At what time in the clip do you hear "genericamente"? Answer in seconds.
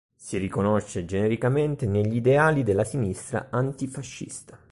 1.05-1.85